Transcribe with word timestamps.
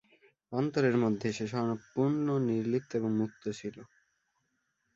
অন্তরের 0.51 0.95
মধ্যে 0.97 1.27
সে 1.33 1.45
সম্পূর্ণ 1.47 2.27
নির্লিপ্ত 2.47 2.91
এবং 2.95 3.11
মুক্ত 3.17 3.43
ছিল। 3.51 3.77